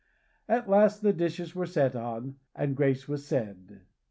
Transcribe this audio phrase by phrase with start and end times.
[0.49, 3.81] At last the dishes were set on, and grace was said.